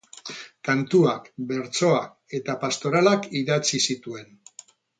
[0.67, 2.09] Kantuak, bertsoak
[2.39, 4.29] eta pastoralak idatzi zituen.